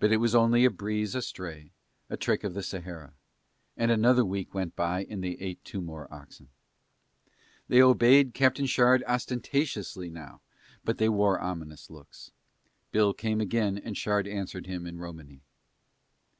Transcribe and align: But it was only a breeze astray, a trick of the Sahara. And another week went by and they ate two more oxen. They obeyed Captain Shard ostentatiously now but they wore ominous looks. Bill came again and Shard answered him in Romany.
But 0.00 0.10
it 0.10 0.16
was 0.16 0.34
only 0.34 0.64
a 0.64 0.68
breeze 0.70 1.14
astray, 1.14 1.70
a 2.10 2.16
trick 2.16 2.42
of 2.42 2.54
the 2.54 2.60
Sahara. 2.60 3.12
And 3.76 3.92
another 3.92 4.24
week 4.24 4.52
went 4.52 4.74
by 4.74 5.04
and 5.08 5.22
they 5.22 5.36
ate 5.38 5.64
two 5.64 5.80
more 5.80 6.12
oxen. 6.12 6.48
They 7.68 7.80
obeyed 7.80 8.34
Captain 8.34 8.66
Shard 8.66 9.04
ostentatiously 9.06 10.10
now 10.10 10.40
but 10.84 10.98
they 10.98 11.08
wore 11.08 11.38
ominous 11.38 11.88
looks. 11.88 12.32
Bill 12.90 13.14
came 13.14 13.40
again 13.40 13.78
and 13.78 13.96
Shard 13.96 14.26
answered 14.26 14.66
him 14.66 14.88
in 14.88 14.98
Romany. 14.98 15.42